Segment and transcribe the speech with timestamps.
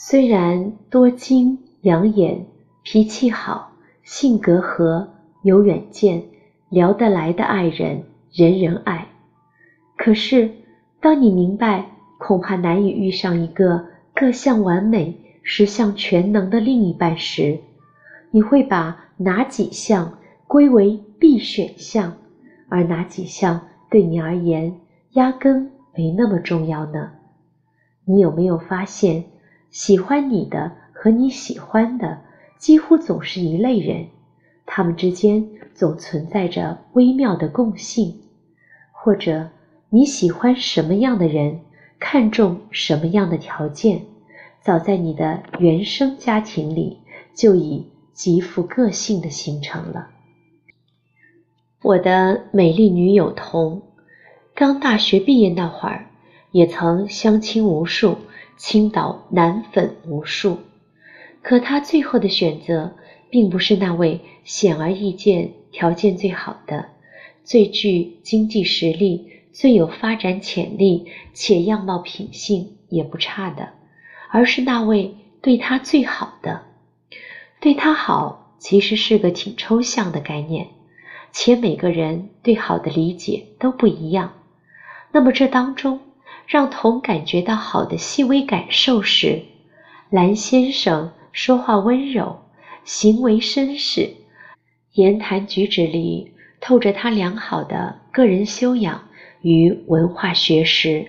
[0.00, 2.46] 虽然多金、养眼、
[2.84, 3.72] 脾气好、
[4.04, 5.08] 性格和、
[5.42, 6.22] 有远见、
[6.68, 9.08] 聊得来的爱人，人人爱。
[9.96, 10.52] 可是，
[11.00, 17.58] 当你明白恐怕难以遇上一个各项完美、十项全能的另一半时，
[18.30, 22.18] 你会把哪几项归为必选项，
[22.68, 24.78] 而哪几项对你而言
[25.14, 27.10] 压根没那么重要呢？
[28.04, 29.24] 你有没有发现，
[29.70, 32.20] 喜欢你的和你喜欢的
[32.58, 34.06] 几乎总是一类人，
[34.66, 38.20] 他们之间总存在着微妙的共性，
[38.92, 39.50] 或者
[39.90, 41.60] 你喜欢什么样的人，
[41.98, 44.02] 看重什么样的条件，
[44.60, 46.98] 早在你的原生家庭里
[47.34, 47.86] 就已。
[48.18, 50.08] 极富个性的形成了。
[51.82, 53.82] 我的美丽女友童，
[54.56, 56.06] 刚大学毕业那会儿，
[56.50, 58.16] 也曾相亲无数，
[58.58, 60.58] 倾倒男粉无数。
[61.40, 62.94] 可他最后的选择，
[63.30, 66.88] 并不是那位显而易见条件最好的、
[67.44, 73.70] 最具经济实力、最有发展潜力且样貌品性也不差的，
[74.28, 76.62] 而是那位对他最好的。
[77.60, 80.68] 对他好其实是个挺抽象的概念，
[81.32, 84.34] 且每个人对好的理解都不一样。
[85.12, 86.00] 那么这当中
[86.48, 89.42] 让童感觉到好的细微感受时：
[90.08, 92.38] 蓝先生说话温柔，
[92.84, 94.14] 行为绅士，
[94.94, 99.08] 言谈举止里透着他良好的个人修养
[99.42, 101.06] 与文化学识，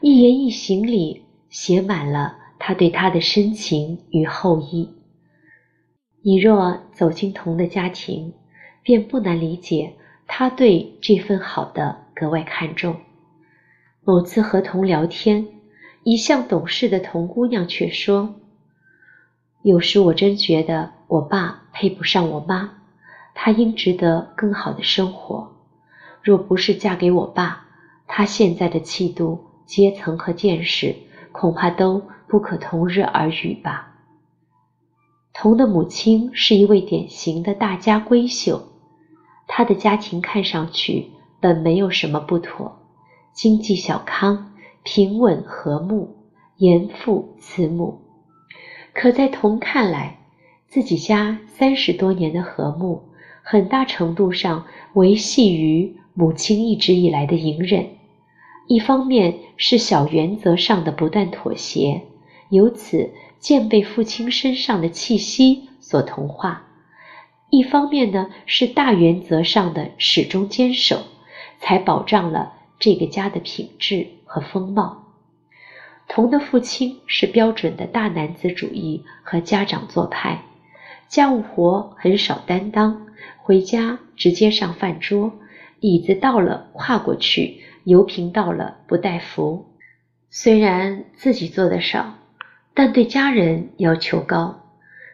[0.00, 4.88] 一言一行里写满了他对他的深情与厚意。
[6.22, 8.32] 你若走进童的家庭，
[8.82, 9.92] 便不难理解
[10.26, 12.96] 他对这份好的格外看重。
[14.10, 15.46] 某次和童聊天，
[16.02, 18.34] 一向懂事的童姑娘却说
[19.62, 22.72] ：“有时我真觉得我爸配不上我妈，
[23.34, 25.52] 她应值得更好的生活。
[26.22, 27.68] 若不是嫁给我爸，
[28.08, 30.96] 她现在的气度、阶层和见识，
[31.30, 33.94] 恐怕都不可同日而语吧。”
[35.32, 38.60] 童的母亲是一位典型的大家闺秀，
[39.46, 42.79] 她的家庭看上去本没有什么不妥，
[43.32, 44.52] 经济小康，
[44.82, 46.16] 平稳和睦，
[46.56, 48.00] 严父慈母。
[48.92, 50.18] 可在童看来，
[50.66, 53.02] 自己家三十多年的和睦，
[53.42, 57.86] 很大程度上维系于母亲一直以来的隐忍。
[58.66, 62.02] 一方面是小原则上的不断妥协，
[62.48, 63.10] 由此。
[63.40, 66.66] 渐被父亲身上的气息所同化，
[67.48, 70.98] 一方面呢是大原则上的始终坚守，
[71.58, 75.14] 才保障了这个家的品质和风貌。
[76.08, 80.42] 童的父亲是标准的大男子主义和家长做派，
[81.06, 83.06] 家务活很少担当，
[83.38, 85.34] 回家直接上饭桌，
[85.78, 89.66] 椅子到了跨过去，油瓶到了不带扶。
[90.28, 92.16] 虽然自己做的少。
[92.72, 94.62] 但对家人要求高，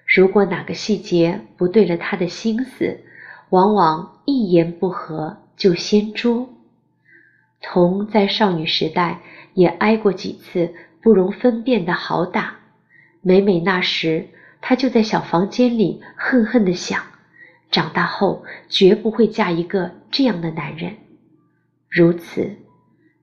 [0.07, 3.01] 如果哪个细节不对了他的心思，
[3.49, 6.51] 往往一言不合就掀桌。
[7.69, 9.21] 童在少女时代
[9.53, 10.73] 也挨过几次
[11.03, 12.57] 不容分辨的好打，
[13.21, 14.29] 每每那时，
[14.61, 17.03] 她就在小房间里恨恨地想：
[17.71, 20.95] 长大后绝不会嫁一个这样的男人。
[21.91, 22.57] 如此，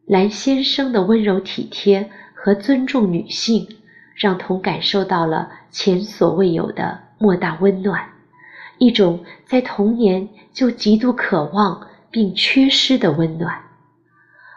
[0.05, 3.67] 蓝先生的温柔体贴和尊重女性。
[4.15, 8.09] 让童感受到了前所未有的莫大温暖，
[8.77, 13.59] 一种在童年就极度渴望并缺失的温暖。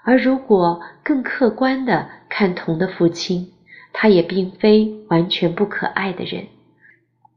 [0.07, 3.53] 而如果更客观地看童的父亲，
[3.93, 6.47] 他也并非完全不可爱的人。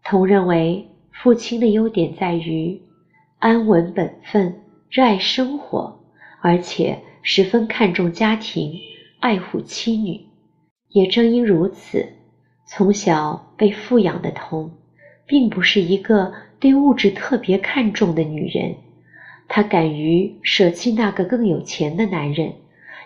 [0.04, 2.80] 童认为父亲的优点在于
[3.40, 6.00] 安稳本分、热爱生活，
[6.42, 8.80] 而且十分看重家庭、
[9.20, 10.28] 爱护妻女。
[10.90, 12.08] 也正因如此，
[12.68, 14.70] 从小被富养的童，
[15.26, 18.76] 并不是一个对物质特别看重的女人。
[19.50, 22.54] 她敢于舍弃那个更有钱的男人，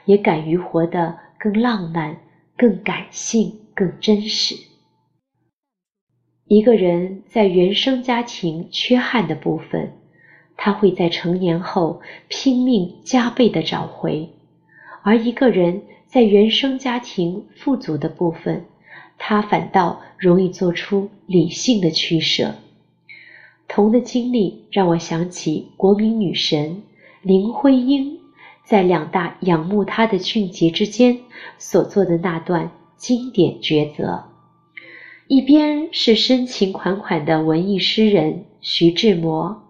[0.05, 2.17] 也敢于活得更浪漫、
[2.57, 4.55] 更感性、更真实。
[6.45, 9.93] 一个人在原生家庭缺憾的部分，
[10.57, 14.27] 他会在成年后拼命加倍的找回；
[15.01, 18.65] 而一个人，在原生家庭富足的部分，
[19.17, 22.55] 他反倒容易做出理性的取舍。
[23.67, 26.83] 童的经历让我想起国民女神
[27.21, 28.19] 林徽因
[28.65, 31.19] 在两大仰慕她的俊杰之间
[31.57, 34.25] 所做的那段经典抉择。
[35.27, 39.63] 一边是深情款款的文艺诗人徐志摩，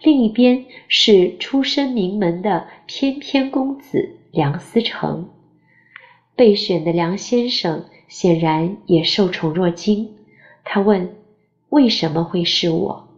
[0.00, 5.28] 另一边是出身名门的翩翩公子梁思成。
[6.34, 10.14] 备选的梁先生显然也受宠若惊。
[10.64, 11.14] 他问
[11.68, 13.08] ：“为什么会是我？”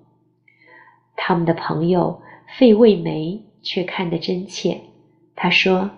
[1.16, 2.22] 他们的朋友
[2.58, 4.80] 费慰梅却看得真切。
[5.34, 5.90] 他说：“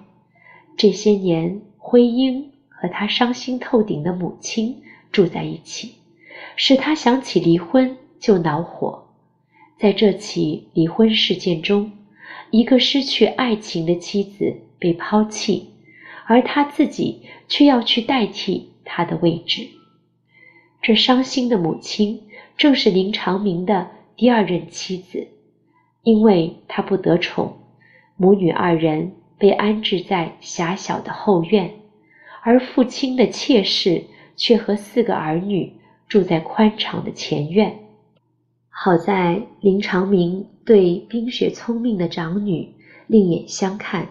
[0.77, 4.83] 这些年，徽英和他伤心透顶的母亲
[5.13, 5.95] 住在一起，
[6.57, 9.09] 使他想起离婚就恼火。
[9.79, 11.93] 在这起离婚事件中，
[12.51, 15.73] 一个失去爱情的妻子被抛弃。”
[16.29, 19.69] 而他自己却要去代替他的位置，
[20.83, 22.25] 这伤心的母亲
[22.57, 25.29] 正是林长民的第二任妻子，
[26.03, 27.59] 因为他不得宠，
[28.17, 31.71] 母女二人被安置在狭小的后院，
[32.43, 34.05] 而父亲的妾室
[34.35, 35.75] 却和四个儿女
[36.09, 37.79] 住在宽敞的前院。
[38.69, 42.75] 好在林长民对冰雪聪明的长女
[43.07, 44.09] 另眼相看，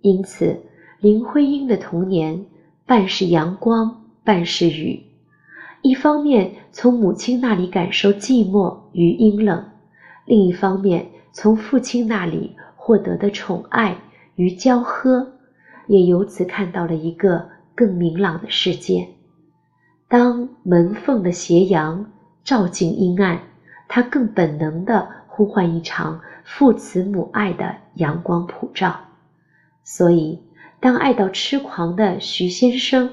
[0.00, 0.60] 因此。
[1.00, 2.46] 林徽因的童年
[2.86, 5.02] 半是阳光，半是雨。
[5.82, 9.62] 一方面从母亲那里感受寂寞与阴冷，
[10.24, 13.98] 另一方面从父亲那里获得的宠爱
[14.36, 15.34] 与娇呵，
[15.86, 19.06] 也由此看到了一个更明朗的世界。
[20.08, 22.10] 当门缝的斜阳
[22.42, 23.42] 照进阴暗，
[23.88, 28.98] 他更本能地呼唤一场父慈母爱的阳光普照。
[29.82, 30.40] 所以。
[30.80, 33.08] 当爱到痴狂的徐先生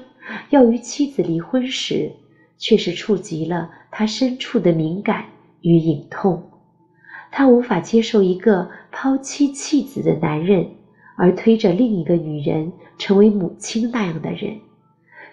[0.50, 2.12] 要与妻子离婚时，
[2.58, 5.24] 却是触及了他深处的敏感
[5.62, 6.50] 与隐痛。
[7.30, 10.68] 他无法接受一个抛妻弃子的男人，
[11.16, 14.60] 而推着另一个女人成为母亲那样的人，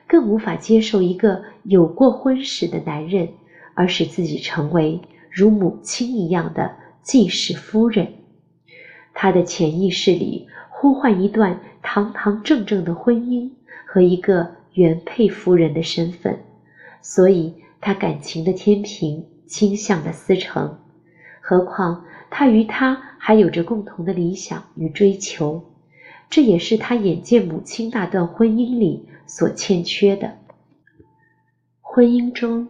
[0.08, 3.28] 更无法接受一个有过婚史的男人，
[3.74, 6.72] 而使自己成为如母亲一样的
[7.02, 8.08] 继室夫人。
[9.14, 10.48] 他的潜意识里。
[10.82, 13.52] 呼唤一段堂堂正正的婚姻
[13.86, 16.40] 和一个原配夫人的身份，
[17.02, 20.80] 所以他感情的天平倾向的思成。
[21.42, 25.74] 何况他与他还有着共同的理想与追求，
[26.30, 30.38] 这也是他眼见母亲那段婚姻里所欠缺的。
[31.82, 32.70] 婚姻中，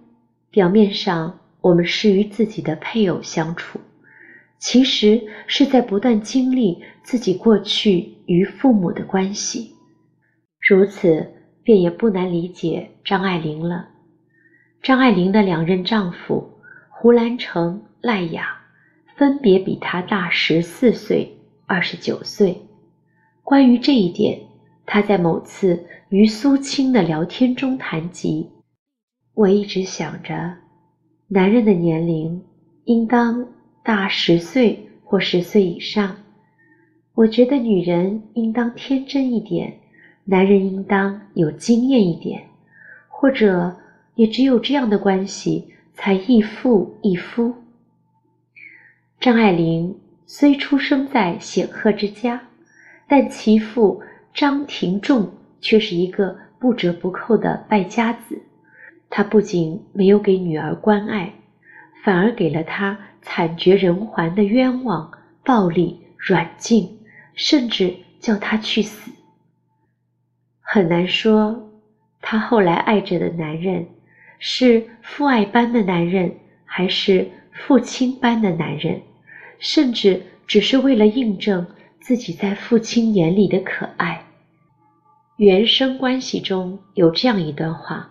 [0.49, 3.79] 表面上我们是与自己的配偶相处。
[4.57, 9.73] 其实是在不断经历自己过去与父母的关系，
[10.59, 11.31] 如此
[11.63, 13.87] 便也不难理解张爱玲了。
[14.81, 16.58] 张爱玲的两任丈夫
[17.01, 18.60] 胡兰成、赖雅，
[19.16, 22.62] 分别比她大十四岁、二十九岁。
[23.42, 24.42] 关于这一点，
[24.86, 28.50] 他在某次与苏青的聊天中谈及
[29.34, 30.57] ：“我一直想着，
[31.30, 32.44] 男人的年龄
[32.84, 33.48] 应当。”
[33.81, 36.18] 大十岁或十岁以上，
[37.15, 39.79] 我觉得女人应当天真一点，
[40.25, 42.44] 男人应当有经验一点，
[43.08, 43.77] 或者
[44.15, 47.53] 也只有这样的关系才一夫一夫。
[49.20, 52.41] 张爱玲虽出生在显赫之家，
[53.06, 54.01] 但其父
[54.34, 55.29] 张廷仲
[55.60, 58.41] 却是一个不折不扣的败家子。
[59.10, 61.34] 他不仅没有给女儿关爱，
[62.01, 62.98] 反而给了她。
[63.22, 65.12] 惨绝人寰的冤枉、
[65.44, 66.98] 暴力、软禁，
[67.34, 69.12] 甚至叫她去死。
[70.62, 71.70] 很难说，
[72.22, 73.86] 他后来爱着的男人
[74.39, 76.34] 是父爱般的男人，
[76.65, 79.01] 还是父亲般的男人，
[79.60, 81.67] 甚至只是为了印证
[82.00, 84.25] 自己在父亲眼里的可爱。
[85.38, 88.10] 原生关系中有这样一段话，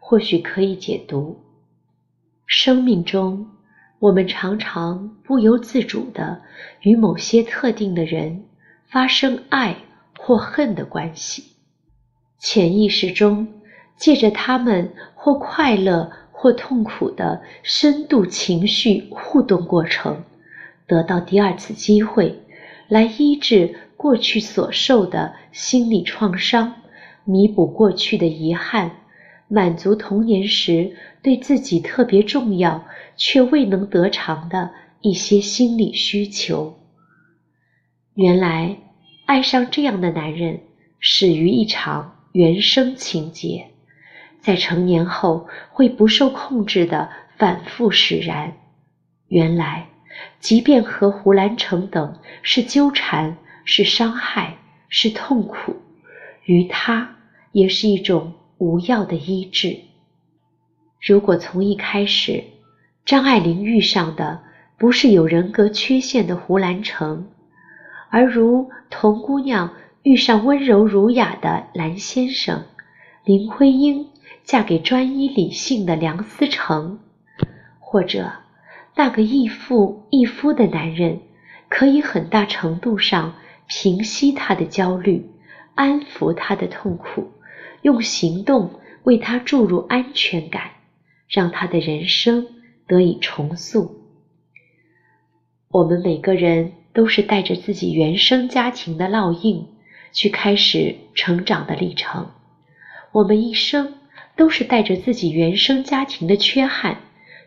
[0.00, 1.40] 或许可以解读：
[2.46, 3.48] 生命中。
[4.00, 6.40] 我们常常不由自主地
[6.82, 8.44] 与某些特定的人
[8.86, 9.76] 发生爱
[10.16, 11.56] 或恨的关系，
[12.38, 13.57] 潜意识中
[13.98, 20.24] 借着他们或快乐或痛苦的深度情绪互动过程，
[20.86, 22.40] 得到第二次机会，
[22.88, 26.76] 来医治过去所受的心理创伤，
[27.24, 28.92] 弥补过去的遗憾。
[29.50, 32.84] 满足童年时对自己特别重要
[33.16, 36.76] 却未能得偿的一些心理需求。
[38.14, 38.76] 原来，
[39.24, 40.60] 爱上这样的男人
[41.00, 43.68] 始于一场原生情结，
[44.48, 48.54] 在成年后会不受控制的反复使然。
[49.26, 49.88] 原来，
[50.40, 53.36] 即便和胡兰成等是纠缠，
[53.66, 54.56] 是伤害，
[54.88, 55.76] 是痛苦，
[56.46, 57.16] 于他
[57.52, 58.32] 也是一种。
[58.56, 59.82] 无药的医治。
[61.00, 62.42] 如果从一开始，
[63.04, 64.40] 张爱玲遇上的
[64.78, 67.28] 不是有人格缺陷的胡兰成，
[68.10, 72.64] 而如童姑娘遇上温柔儒雅的蓝先生，
[73.24, 74.08] 林徽因
[74.44, 77.00] 嫁给专一理性的梁思成，
[77.78, 78.32] 或者
[78.94, 81.20] 那个义父义夫的男人，
[81.68, 83.34] 可以很大程度上
[83.66, 85.30] 平息她的焦虑，
[85.74, 87.32] 安抚她的痛苦，
[87.82, 88.70] 用行动
[89.04, 90.70] 为她注入安全感，
[91.28, 92.46] 让她的人生。
[92.88, 94.00] 得以重塑。
[95.68, 99.66] 我们每个人都是带着自己原生家庭的烙印
[100.10, 102.30] 去开始成长的历程，
[103.12, 103.97] 我们一生
[104.38, 106.98] 都是带着自己原生家庭的缺憾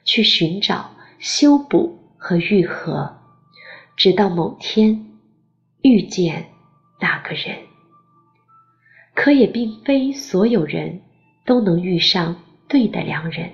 [0.03, 3.17] 去寻找修补和愈合，
[3.95, 5.05] 直到某天
[5.81, 6.47] 遇见
[6.99, 7.59] 那个人。
[9.15, 10.99] 可也并非所有人
[11.45, 12.35] 都能遇上
[12.67, 13.51] 对的良人。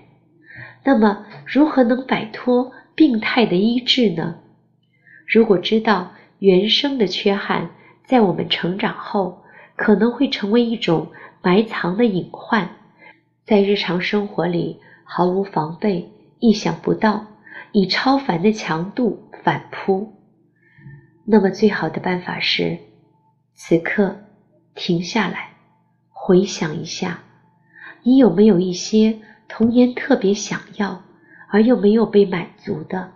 [0.83, 4.39] 那么，如何能摆脱病态的医治呢？
[5.27, 7.69] 如果知道原生的缺憾
[8.03, 9.43] 在我们成长后
[9.75, 11.11] 可能会成为一种
[11.43, 12.76] 埋藏的隐患，
[13.47, 17.27] 在日常生活里毫无防备、意想不到，
[17.71, 20.11] 以超凡的强度反扑，
[21.23, 22.77] 那么最好的办法是
[23.53, 24.17] 此刻
[24.75, 25.51] 停下来，
[26.09, 27.23] 回想一下，
[28.03, 29.19] 你有没有一些。
[29.49, 31.01] 童年特别想要
[31.47, 33.13] 而又没有被满足的，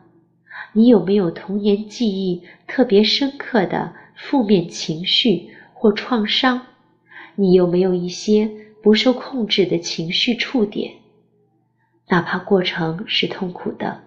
[0.72, 6.62] 你有没有童年记忆特别深刻的负面情绪或创伤？
[7.36, 8.50] 你有没有一些
[8.82, 10.94] 不受控制的情绪触点？
[12.10, 14.02] 哪怕过程是痛苦的，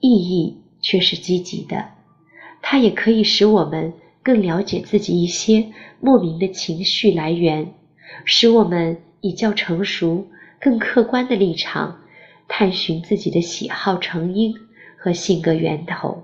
[0.00, 1.90] 意义却是积极的，
[2.62, 7.74] 它也可以使我们更了解自己一些莫名的情绪来源，
[8.24, 10.26] 使我们以较成熟。
[10.60, 12.02] 更客观的立场，
[12.46, 14.54] 探寻自己的喜好成因
[14.96, 16.22] 和性格源头，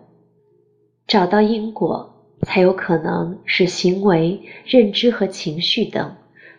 [1.09, 6.14] 找到因果，才有可能使行为、认知和情绪等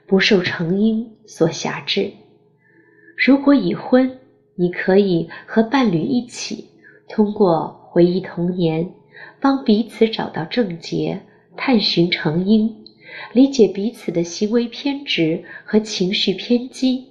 [0.09, 2.11] 不受成因所辖制。
[3.15, 4.17] 如果已婚，
[4.55, 6.65] 你可以和伴侣一起，
[7.07, 8.91] 通过回忆童年，
[9.39, 11.21] 帮彼此找到症结，
[11.55, 12.83] 探寻成因，
[13.33, 17.05] 理解彼此的行为偏执和情绪偏激。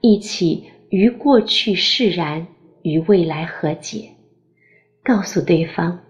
[0.00, 2.48] 一起与过去释然，
[2.82, 4.10] 与未来和解，
[5.04, 6.00] 告诉对方，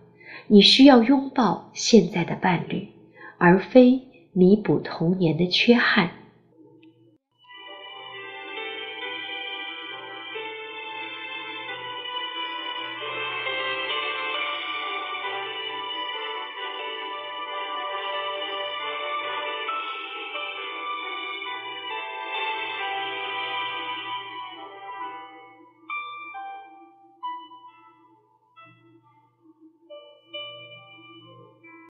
[0.46, 2.88] 你需要拥抱现在的伴侣，
[3.36, 4.00] 而非
[4.32, 6.12] 弥补童年的缺憾。